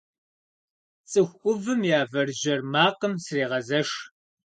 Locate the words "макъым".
2.71-3.13